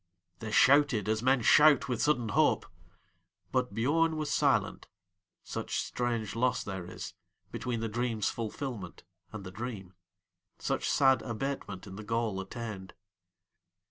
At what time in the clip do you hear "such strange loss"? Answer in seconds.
5.43-6.63